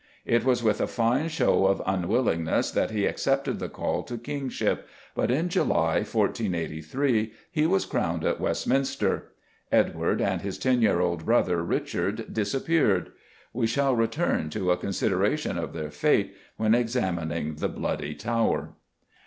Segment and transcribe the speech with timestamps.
[0.25, 4.87] It was with a fine show of unwillingness that he accepted the call to kingship,
[5.13, 9.31] but in July, 1483, he was crowned at Westminster.
[9.71, 13.11] Edward, and his ten year old brother, Richard, disappeared.
[13.53, 18.73] We shall return to a consideration of their fate when examining the Bloody Tower.